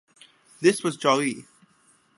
This 0.61 0.81
was 0.83 0.97
Zhaoyi. 0.97 1.45